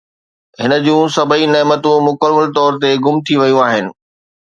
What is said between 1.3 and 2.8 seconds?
نعمتون مڪمل طور